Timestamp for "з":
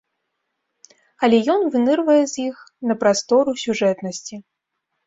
2.33-2.49